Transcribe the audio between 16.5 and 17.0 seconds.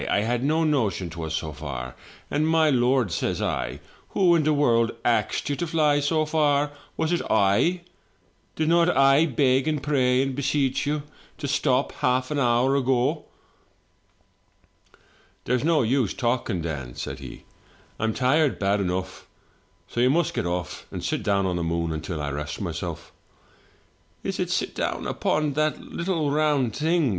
Dan,'